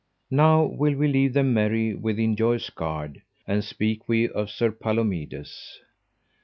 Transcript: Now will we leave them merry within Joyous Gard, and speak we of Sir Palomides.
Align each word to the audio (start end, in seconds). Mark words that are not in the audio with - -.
Now 0.31 0.63
will 0.63 0.95
we 0.95 1.07
leave 1.07 1.33
them 1.33 1.53
merry 1.53 1.93
within 1.93 2.35
Joyous 2.35 2.71
Gard, 2.71 3.21
and 3.45 3.63
speak 3.63 4.09
we 4.09 4.27
of 4.29 4.49
Sir 4.49 4.71
Palomides. 4.71 5.79